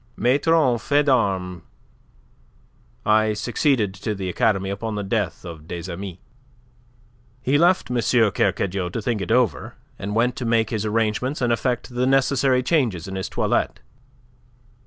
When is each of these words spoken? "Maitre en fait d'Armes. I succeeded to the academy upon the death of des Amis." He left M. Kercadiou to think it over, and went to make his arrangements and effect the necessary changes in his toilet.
"Maitre 0.17 0.55
en 0.59 0.79
fait 0.79 1.03
d'Armes. 1.05 1.61
I 3.05 3.33
succeeded 3.33 3.93
to 3.93 4.15
the 4.15 4.29
academy 4.29 4.71
upon 4.71 4.95
the 4.95 5.03
death 5.03 5.45
of 5.45 5.67
des 5.67 5.91
Amis." 5.91 6.17
He 7.43 7.59
left 7.59 7.91
M. 7.91 7.97
Kercadiou 8.31 8.89
to 8.89 8.99
think 8.99 9.21
it 9.21 9.31
over, 9.31 9.75
and 9.99 10.15
went 10.15 10.35
to 10.37 10.43
make 10.45 10.71
his 10.71 10.87
arrangements 10.87 11.39
and 11.39 11.53
effect 11.53 11.93
the 11.93 12.07
necessary 12.07 12.63
changes 12.63 13.07
in 13.07 13.13
his 13.15 13.29
toilet. 13.29 13.79